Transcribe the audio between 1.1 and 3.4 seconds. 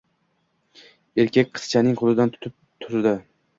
Erkak qizchasining qoʻlidan tutib turdi.